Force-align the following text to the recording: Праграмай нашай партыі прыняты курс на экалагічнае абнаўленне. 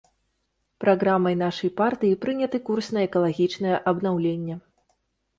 Праграмай 0.83 1.35
нашай 1.41 1.69
партыі 1.81 2.15
прыняты 2.23 2.59
курс 2.69 2.89
на 2.97 3.03
экалагічнае 3.07 3.75
абнаўленне. 3.93 4.57